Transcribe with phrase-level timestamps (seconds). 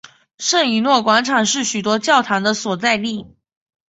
[0.39, 3.37] 圣以诺广场是许多教堂的所在地。